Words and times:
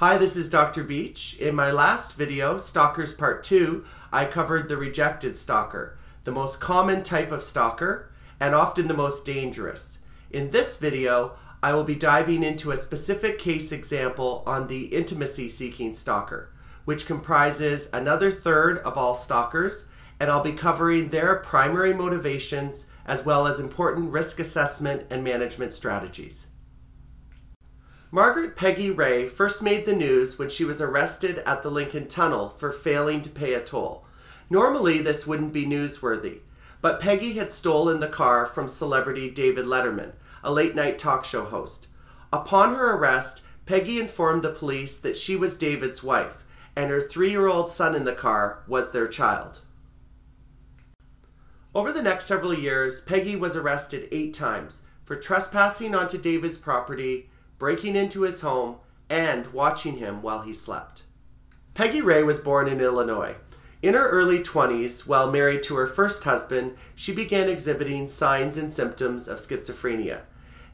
Hi, 0.00 0.16
this 0.16 0.34
is 0.34 0.48
Dr. 0.48 0.82
Beach. 0.82 1.36
In 1.40 1.54
my 1.54 1.70
last 1.70 2.14
video, 2.14 2.56
Stalkers 2.56 3.12
Part 3.12 3.42
2, 3.42 3.84
I 4.10 4.24
covered 4.24 4.66
the 4.66 4.78
rejected 4.78 5.36
stalker, 5.36 5.98
the 6.24 6.32
most 6.32 6.58
common 6.58 7.02
type 7.02 7.30
of 7.30 7.42
stalker, 7.42 8.10
and 8.40 8.54
often 8.54 8.88
the 8.88 8.94
most 8.94 9.26
dangerous. 9.26 9.98
In 10.30 10.52
this 10.52 10.78
video, 10.78 11.36
I 11.62 11.74
will 11.74 11.84
be 11.84 11.96
diving 11.96 12.42
into 12.42 12.70
a 12.70 12.78
specific 12.78 13.38
case 13.38 13.72
example 13.72 14.42
on 14.46 14.68
the 14.68 14.84
intimacy 14.84 15.50
seeking 15.50 15.92
stalker, 15.92 16.48
which 16.86 17.04
comprises 17.04 17.90
another 17.92 18.32
third 18.32 18.78
of 18.78 18.96
all 18.96 19.14
stalkers, 19.14 19.84
and 20.18 20.30
I'll 20.30 20.42
be 20.42 20.52
covering 20.52 21.10
their 21.10 21.36
primary 21.36 21.92
motivations 21.92 22.86
as 23.04 23.26
well 23.26 23.46
as 23.46 23.60
important 23.60 24.12
risk 24.12 24.38
assessment 24.40 25.08
and 25.10 25.22
management 25.22 25.74
strategies. 25.74 26.46
Margaret 28.12 28.56
Peggy 28.56 28.90
Ray 28.90 29.28
first 29.28 29.62
made 29.62 29.86
the 29.86 29.94
news 29.94 30.36
when 30.36 30.48
she 30.48 30.64
was 30.64 30.80
arrested 30.80 31.44
at 31.46 31.62
the 31.62 31.70
Lincoln 31.70 32.08
Tunnel 32.08 32.48
for 32.48 32.72
failing 32.72 33.22
to 33.22 33.30
pay 33.30 33.54
a 33.54 33.60
toll. 33.60 34.04
Normally, 34.48 35.00
this 35.00 35.28
wouldn't 35.28 35.52
be 35.52 35.64
newsworthy, 35.64 36.40
but 36.80 37.00
Peggy 37.00 37.34
had 37.34 37.52
stolen 37.52 38.00
the 38.00 38.08
car 38.08 38.46
from 38.46 38.66
celebrity 38.66 39.30
David 39.30 39.64
Letterman, 39.64 40.14
a 40.42 40.52
late 40.52 40.74
night 40.74 40.98
talk 40.98 41.24
show 41.24 41.44
host. 41.44 41.86
Upon 42.32 42.74
her 42.74 42.96
arrest, 42.96 43.44
Peggy 43.64 44.00
informed 44.00 44.42
the 44.42 44.50
police 44.50 44.98
that 44.98 45.16
she 45.16 45.36
was 45.36 45.56
David's 45.56 46.02
wife, 46.02 46.44
and 46.74 46.90
her 46.90 47.00
three 47.00 47.30
year 47.30 47.46
old 47.46 47.68
son 47.68 47.94
in 47.94 48.02
the 48.04 48.12
car 48.12 48.64
was 48.66 48.90
their 48.90 49.06
child. 49.06 49.60
Over 51.76 51.92
the 51.92 52.02
next 52.02 52.24
several 52.24 52.54
years, 52.54 53.02
Peggy 53.02 53.36
was 53.36 53.54
arrested 53.54 54.08
eight 54.10 54.34
times 54.34 54.82
for 55.04 55.14
trespassing 55.14 55.94
onto 55.94 56.18
David's 56.18 56.58
property 56.58 57.29
breaking 57.60 57.94
into 57.94 58.22
his 58.22 58.40
home, 58.40 58.78
and 59.10 59.46
watching 59.48 59.98
him 59.98 60.22
while 60.22 60.40
he 60.40 60.52
slept. 60.52 61.02
Peggy 61.74 62.00
Ray 62.00 62.22
was 62.22 62.40
born 62.40 62.66
in 62.66 62.80
Illinois. 62.80 63.36
In 63.82 63.94
her 63.94 64.08
early 64.08 64.40
20s, 64.40 65.06
while 65.06 65.30
married 65.30 65.62
to 65.64 65.76
her 65.76 65.86
first 65.86 66.24
husband, 66.24 66.76
she 66.94 67.14
began 67.14 67.48
exhibiting 67.48 68.08
signs 68.08 68.56
and 68.56 68.72
symptoms 68.72 69.28
of 69.28 69.38
schizophrenia. 69.38 70.22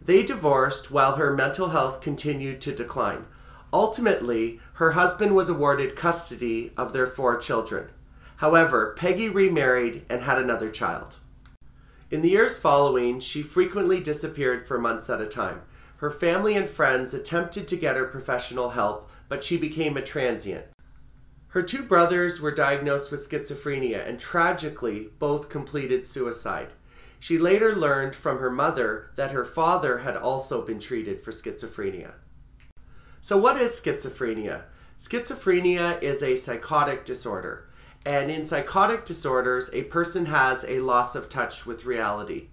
They 0.00 0.22
divorced 0.22 0.90
while 0.90 1.16
her 1.16 1.32
mental 1.32 1.70
health 1.70 2.00
continued 2.00 2.60
to 2.62 2.74
decline. 2.74 3.26
Ultimately, 3.72 4.60
her 4.74 4.92
husband 4.92 5.34
was 5.34 5.48
awarded 5.48 5.96
custody 5.96 6.72
of 6.76 6.92
their 6.92 7.06
four 7.06 7.36
children. 7.36 7.88
However, 8.36 8.94
Peggy 8.96 9.28
remarried 9.28 10.04
and 10.08 10.22
had 10.22 10.38
another 10.38 10.70
child. 10.70 11.16
In 12.12 12.22
the 12.22 12.30
years 12.30 12.58
following, 12.58 13.18
she 13.18 13.42
frequently 13.42 13.98
disappeared 13.98 14.68
for 14.68 14.78
months 14.78 15.10
at 15.10 15.20
a 15.20 15.26
time. 15.26 15.62
Her 15.98 16.10
family 16.10 16.56
and 16.56 16.68
friends 16.68 17.14
attempted 17.14 17.66
to 17.68 17.76
get 17.76 17.96
her 17.96 18.04
professional 18.04 18.70
help, 18.70 19.10
but 19.28 19.42
she 19.42 19.56
became 19.56 19.96
a 19.96 20.02
transient. 20.02 20.66
Her 21.48 21.62
two 21.62 21.82
brothers 21.82 22.40
were 22.40 22.50
diagnosed 22.50 23.10
with 23.10 23.26
schizophrenia 23.26 24.06
and 24.06 24.20
tragically 24.20 25.08
both 25.18 25.48
completed 25.48 26.04
suicide. 26.04 26.74
She 27.18 27.38
later 27.38 27.74
learned 27.74 28.14
from 28.14 28.38
her 28.38 28.50
mother 28.50 29.10
that 29.16 29.32
her 29.32 29.44
father 29.44 29.98
had 29.98 30.16
also 30.16 30.60
been 30.60 30.78
treated 30.78 31.22
for 31.22 31.30
schizophrenia. 31.30 32.12
So, 33.22 33.38
what 33.38 33.60
is 33.60 33.72
schizophrenia? 33.80 34.64
Schizophrenia 35.00 36.02
is 36.02 36.22
a 36.22 36.36
psychotic 36.36 37.06
disorder, 37.06 37.70
and 38.04 38.30
in 38.30 38.44
psychotic 38.44 39.04
disorders, 39.04 39.70
a 39.72 39.84
person 39.84 40.26
has 40.26 40.64
a 40.68 40.80
loss 40.80 41.16
of 41.16 41.28
touch 41.28 41.64
with 41.64 41.86
reality. 41.86 42.48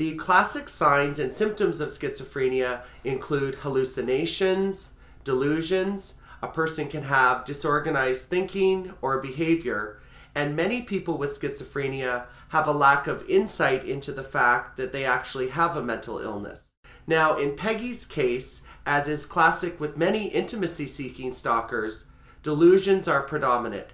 The 0.00 0.14
classic 0.14 0.70
signs 0.70 1.18
and 1.18 1.30
symptoms 1.30 1.78
of 1.78 1.90
schizophrenia 1.90 2.84
include 3.04 3.56
hallucinations, 3.56 4.94
delusions, 5.24 6.14
a 6.42 6.48
person 6.48 6.88
can 6.88 7.02
have 7.02 7.44
disorganized 7.44 8.26
thinking 8.26 8.94
or 9.02 9.20
behavior, 9.20 10.00
and 10.34 10.56
many 10.56 10.80
people 10.80 11.18
with 11.18 11.38
schizophrenia 11.38 12.24
have 12.48 12.66
a 12.66 12.72
lack 12.72 13.08
of 13.08 13.28
insight 13.28 13.84
into 13.84 14.10
the 14.10 14.22
fact 14.22 14.78
that 14.78 14.94
they 14.94 15.04
actually 15.04 15.50
have 15.50 15.76
a 15.76 15.82
mental 15.82 16.18
illness. 16.18 16.70
Now, 17.06 17.36
in 17.36 17.54
Peggy's 17.54 18.06
case, 18.06 18.62
as 18.86 19.06
is 19.06 19.26
classic 19.26 19.78
with 19.78 19.98
many 19.98 20.28
intimacy 20.28 20.86
seeking 20.86 21.30
stalkers, 21.30 22.06
delusions 22.42 23.06
are 23.06 23.20
predominant. 23.20 23.88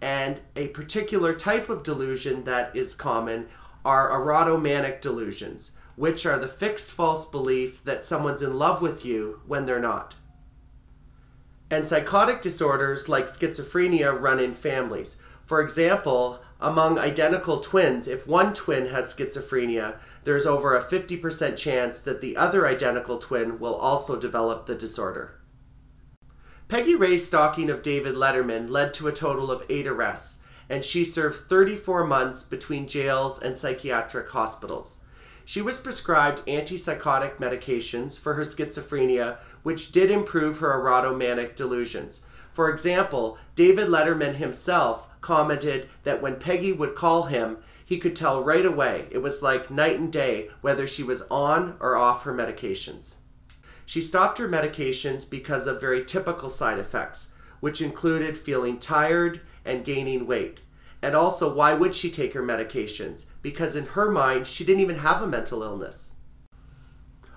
And 0.00 0.40
a 0.56 0.66
particular 0.66 1.32
type 1.32 1.68
of 1.68 1.84
delusion 1.84 2.42
that 2.42 2.74
is 2.74 2.96
common 2.96 3.46
are 3.84 4.10
erotomanic 4.10 5.00
delusions, 5.00 5.72
which 5.96 6.24
are 6.24 6.38
the 6.38 6.48
fixed 6.48 6.92
false 6.92 7.24
belief 7.24 7.84
that 7.84 8.04
someone's 8.04 8.42
in 8.42 8.58
love 8.58 8.80
with 8.80 9.04
you 9.04 9.40
when 9.46 9.66
they're 9.66 9.80
not. 9.80 10.14
And 11.70 11.86
psychotic 11.86 12.42
disorders 12.42 13.08
like 13.08 13.24
schizophrenia 13.24 14.18
run 14.18 14.38
in 14.38 14.54
families. 14.54 15.16
For 15.44 15.60
example, 15.60 16.40
among 16.60 16.98
identical 16.98 17.60
twins, 17.60 18.06
if 18.06 18.26
one 18.26 18.54
twin 18.54 18.86
has 18.88 19.14
schizophrenia, 19.14 19.96
there's 20.24 20.46
over 20.46 20.76
a 20.76 20.84
50% 20.84 21.56
chance 21.56 21.98
that 22.00 22.20
the 22.20 22.36
other 22.36 22.66
identical 22.66 23.18
twin 23.18 23.58
will 23.58 23.74
also 23.74 24.20
develop 24.20 24.66
the 24.66 24.74
disorder. 24.74 25.40
Peggy 26.68 26.94
Ray's 26.94 27.26
stalking 27.26 27.68
of 27.68 27.82
David 27.82 28.14
Letterman 28.14 28.70
led 28.70 28.94
to 28.94 29.08
a 29.08 29.12
total 29.12 29.50
of 29.50 29.64
eight 29.68 29.86
arrests, 29.86 30.41
and 30.72 30.82
she 30.82 31.04
served 31.04 31.50
34 31.50 32.06
months 32.06 32.42
between 32.42 32.88
jails 32.88 33.38
and 33.38 33.58
psychiatric 33.58 34.30
hospitals. 34.30 35.00
She 35.44 35.60
was 35.60 35.78
prescribed 35.78 36.46
antipsychotic 36.46 37.36
medications 37.36 38.18
for 38.18 38.32
her 38.34 38.42
schizophrenia, 38.42 39.36
which 39.62 39.92
did 39.92 40.10
improve 40.10 40.60
her 40.60 40.72
erotomanic 40.72 41.56
delusions. 41.56 42.22
For 42.54 42.70
example, 42.70 43.36
David 43.54 43.88
Letterman 43.88 44.36
himself 44.36 45.08
commented 45.20 45.90
that 46.04 46.22
when 46.22 46.36
Peggy 46.36 46.72
would 46.72 46.94
call 46.94 47.24
him, 47.24 47.58
he 47.84 47.98
could 47.98 48.16
tell 48.16 48.42
right 48.42 48.64
away 48.64 49.08
it 49.10 49.18
was 49.18 49.42
like 49.42 49.70
night 49.70 49.98
and 49.98 50.10
day 50.10 50.48
whether 50.62 50.86
she 50.86 51.02
was 51.02 51.22
on 51.30 51.76
or 51.80 51.96
off 51.96 52.24
her 52.24 52.32
medications. 52.32 53.16
She 53.84 54.00
stopped 54.00 54.38
her 54.38 54.48
medications 54.48 55.28
because 55.28 55.66
of 55.66 55.82
very 55.82 56.02
typical 56.02 56.48
side 56.48 56.78
effects, 56.78 57.28
which 57.62 57.80
included 57.80 58.36
feeling 58.36 58.76
tired 58.76 59.40
and 59.64 59.84
gaining 59.84 60.26
weight. 60.26 60.58
And 61.00 61.14
also, 61.14 61.54
why 61.54 61.74
would 61.74 61.94
she 61.94 62.10
take 62.10 62.34
her 62.34 62.42
medications? 62.42 63.26
Because 63.40 63.76
in 63.76 63.86
her 63.86 64.10
mind, 64.10 64.48
she 64.48 64.64
didn't 64.64 64.80
even 64.80 64.98
have 64.98 65.22
a 65.22 65.28
mental 65.28 65.62
illness. 65.62 66.10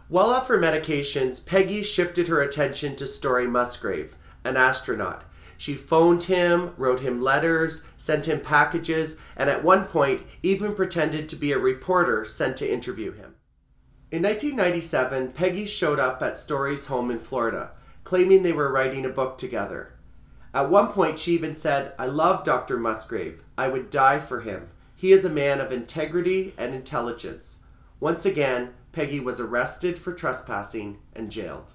While 0.08 0.32
off 0.32 0.48
her 0.48 0.58
medications, 0.58 1.46
Peggy 1.46 1.84
shifted 1.84 2.28
her 2.28 2.42
attention 2.42 2.96
to 2.96 3.06
Story 3.06 3.46
Musgrave, 3.46 4.16
an 4.44 4.58
astronaut. 4.58 5.26
She 5.60 5.76
phoned 5.76 6.24
him, 6.24 6.74
wrote 6.76 7.02
him 7.02 7.22
letters, 7.22 7.86
sent 7.96 8.28
him 8.28 8.40
packages, 8.40 9.18
and 9.38 9.48
at 9.48 9.64
one 9.64 9.86
point 9.86 10.24
even 10.42 10.74
pretended 10.74 11.30
to 11.30 11.36
be 11.36 11.52
a 11.52 11.60
reporter 11.60 12.26
sent 12.26 12.58
to 12.58 12.72
interview 12.72 13.12
him. 13.12 13.36
In 14.12 14.24
1997, 14.24 15.34
Peggy 15.34 15.68
showed 15.68 16.00
up 16.00 16.24
at 16.24 16.40
Story's 16.40 16.88
home 16.88 17.12
in 17.12 17.20
Florida, 17.20 17.74
claiming 18.04 18.42
they 18.42 18.54
were 18.54 18.72
writing 18.72 19.06
a 19.06 19.10
book 19.10 19.38
together. 19.38 19.95
At 20.56 20.70
one 20.70 20.88
point, 20.94 21.20
she 21.20 21.34
even 21.34 21.54
said, 21.54 21.92
I 22.00 22.06
love 22.06 22.46
Dr. 22.46 22.78
Musgrave. 22.78 23.44
I 23.58 23.68
would 23.68 23.90
die 23.90 24.20
for 24.20 24.40
him. 24.40 24.70
He 24.96 25.12
is 25.12 25.26
a 25.26 25.30
man 25.30 25.60
of 25.60 25.70
integrity 25.70 26.54
and 26.58 26.74
intelligence. 26.74 27.60
Once 28.00 28.26
again, 28.26 28.74
Peggy 28.94 29.20
was 29.20 29.42
arrested 29.42 30.00
for 30.00 30.14
trespassing 30.14 31.00
and 31.14 31.30
jailed. 31.30 31.74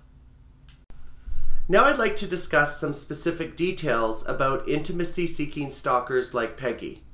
Now, 1.68 1.84
I'd 1.84 1.98
like 1.98 2.16
to 2.16 2.26
discuss 2.26 2.80
some 2.80 2.94
specific 2.94 3.54
details 3.54 4.26
about 4.26 4.66
intimacy 4.66 5.26
seeking 5.26 5.68
stalkers 5.68 6.32
like 6.32 6.56
Peggy. 6.56 7.04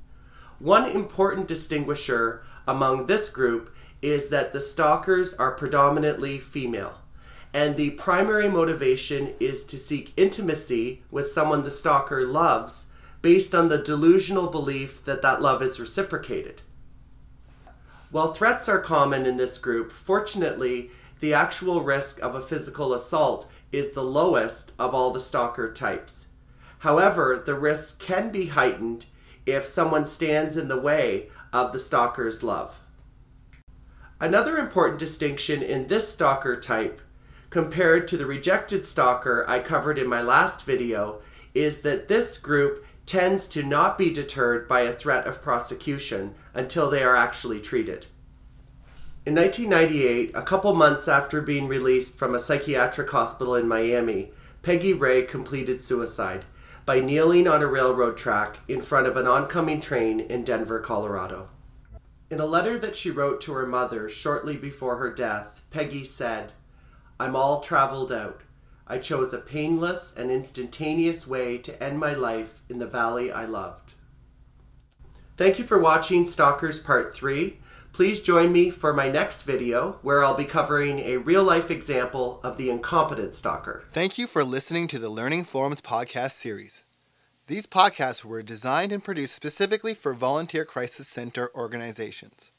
One 0.59 0.89
important 0.89 1.49
distinguisher 1.49 2.45
among 2.65 3.07
this 3.07 3.29
group 3.29 3.75
is 4.01 4.29
that 4.29 4.53
the 4.53 4.61
stalkers 4.61 5.33
are 5.33 5.51
predominantly 5.51 6.39
female. 6.39 6.99
And 7.57 7.75
the 7.75 7.89
primary 7.89 8.47
motivation 8.47 9.33
is 9.39 9.63
to 9.63 9.79
seek 9.79 10.13
intimacy 10.15 11.01
with 11.09 11.25
someone 11.25 11.63
the 11.63 11.71
stalker 11.71 12.23
loves 12.23 12.89
based 13.23 13.55
on 13.55 13.67
the 13.67 13.79
delusional 13.79 14.45
belief 14.45 15.03
that 15.05 15.23
that 15.23 15.41
love 15.41 15.63
is 15.63 15.79
reciprocated. 15.79 16.61
While 18.11 18.31
threats 18.31 18.69
are 18.69 18.77
common 18.77 19.25
in 19.25 19.37
this 19.37 19.57
group, 19.57 19.91
fortunately, 19.91 20.91
the 21.19 21.33
actual 21.33 21.81
risk 21.81 22.21
of 22.21 22.35
a 22.35 22.43
physical 22.43 22.93
assault 22.93 23.49
is 23.71 23.93
the 23.93 24.03
lowest 24.03 24.71
of 24.77 24.93
all 24.93 25.11
the 25.11 25.19
stalker 25.19 25.73
types. 25.73 26.27
However, 26.81 27.41
the 27.43 27.55
risk 27.55 27.99
can 27.99 28.29
be 28.29 28.45
heightened 28.45 29.07
if 29.47 29.65
someone 29.65 30.05
stands 30.05 30.57
in 30.57 30.67
the 30.67 30.79
way 30.79 31.31
of 31.51 31.73
the 31.73 31.79
stalker's 31.79 32.43
love. 32.43 32.79
Another 34.21 34.59
important 34.59 34.99
distinction 34.99 35.63
in 35.63 35.87
this 35.87 36.13
stalker 36.13 36.55
type 36.61 37.01
compared 37.49 38.07
to 38.07 38.17
the 38.17 38.25
rejected 38.25 38.85
stalker 38.85 39.45
I 39.47 39.59
covered 39.59 39.97
in 39.97 40.07
my 40.07 40.21
last 40.21 40.63
video 40.63 41.21
is 41.53 41.81
that 41.81 42.07
this 42.07 42.37
group 42.37 42.85
tends 43.05 43.47
to 43.47 43.63
not 43.63 43.97
be 43.97 44.11
deterred 44.11 44.67
by 44.67 44.81
a 44.81 44.93
threat 44.93 45.25
of 45.25 45.41
prosecution 45.41 46.35
until 46.53 46.89
they 46.89 47.03
are 47.03 47.15
actually 47.15 47.61
treated. 47.61 48.05
In 49.25 49.35
1998, 49.35 50.31
a 50.35 50.41
couple 50.41 50.73
months 50.73 51.07
after 51.07 51.41
being 51.41 51.67
released 51.67 52.17
from 52.17 52.35
a 52.35 52.39
psychiatric 52.39 53.09
hospital 53.09 53.55
in 53.55 53.67
Miami, 53.67 54.31
Peggy 54.61 54.93
Ray 54.93 55.23
completed 55.23 55.81
suicide 55.81 56.45
by 56.85 56.99
kneeling 56.99 57.47
on 57.47 57.61
a 57.61 57.67
railroad 57.67 58.17
track 58.17 58.57
in 58.67 58.81
front 58.81 59.07
of 59.07 59.17
an 59.17 59.27
oncoming 59.27 59.81
train 59.81 60.19
in 60.19 60.43
Denver, 60.43 60.79
Colorado. 60.79 61.49
In 62.29 62.39
a 62.39 62.45
letter 62.45 62.77
that 62.79 62.95
she 62.95 63.11
wrote 63.11 63.41
to 63.41 63.53
her 63.53 63.65
mother 63.65 64.07
shortly 64.09 64.55
before 64.57 64.97
her 64.97 65.13
death, 65.13 65.61
Peggy 65.71 66.03
said, 66.03 66.53
I'm 67.19 67.35
all 67.35 67.61
traveled 67.61 68.11
out. 68.11 68.41
I 68.87 68.99
chose 68.99 69.33
a 69.33 69.39
painless 69.39 70.13
and 70.15 70.31
instantaneous 70.31 71.27
way 71.27 71.57
to 71.57 71.83
end 71.83 71.99
my 71.99 72.13
life 72.13 72.61
in 72.69 72.79
the 72.79 72.87
valley 72.87 73.31
I 73.31 73.45
loved. 73.45 73.93
Thank 75.35 75.59
you 75.59 75.65
for 75.65 75.77
watching 75.77 76.25
Stalkers 76.25 76.79
Part 76.79 77.13
3. 77.13 77.59
Please 77.91 78.21
join 78.21 78.51
me 78.51 78.69
for 78.69 78.93
my 78.93 79.09
next 79.09 79.41
video 79.41 79.97
where 80.03 80.23
I'll 80.23 80.37
be 80.37 80.45
covering 80.45 80.99
a 80.99 81.17
real 81.17 81.43
life 81.43 81.71
example 81.71 82.39
of 82.43 82.57
the 82.57 82.69
incompetent 82.69 83.33
stalker. 83.33 83.83
Thank 83.91 84.17
you 84.17 84.27
for 84.27 84.43
listening 84.43 84.87
to 84.87 84.99
the 84.99 85.09
Learning 85.09 85.43
Forums 85.43 85.81
podcast 85.81 86.31
series. 86.31 86.83
These 87.47 87.65
podcasts 87.65 88.23
were 88.23 88.43
designed 88.43 88.91
and 88.91 89.03
produced 89.03 89.33
specifically 89.33 89.93
for 89.93 90.13
volunteer 90.13 90.65
crisis 90.65 91.07
center 91.07 91.49
organizations. 91.55 92.51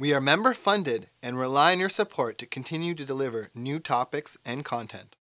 We 0.00 0.14
are 0.14 0.20
member 0.20 0.54
funded 0.54 1.08
and 1.24 1.36
rely 1.36 1.72
on 1.72 1.80
your 1.80 1.88
support 1.88 2.38
to 2.38 2.46
continue 2.46 2.94
to 2.94 3.04
deliver 3.04 3.50
new 3.52 3.80
topics 3.80 4.38
and 4.46 4.64
content. 4.64 5.16